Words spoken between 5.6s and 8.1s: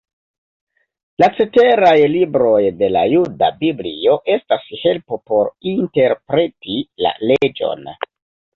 interpreti la leĝon.